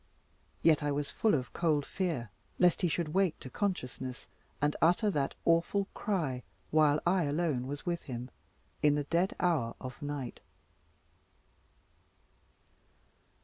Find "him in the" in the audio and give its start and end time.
8.01-9.03